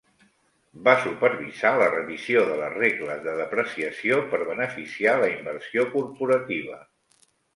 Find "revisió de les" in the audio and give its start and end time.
1.95-2.73